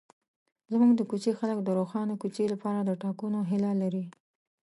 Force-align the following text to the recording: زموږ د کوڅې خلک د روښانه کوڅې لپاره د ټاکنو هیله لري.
زموږ 0.71 0.91
د 0.95 1.01
کوڅې 1.09 1.31
خلک 1.39 1.57
د 1.63 1.69
روښانه 1.79 2.13
کوڅې 2.21 2.45
لپاره 2.53 2.79
د 2.83 2.91
ټاکنو 3.01 3.39
هیله 3.49 3.71
لري. 3.81 4.05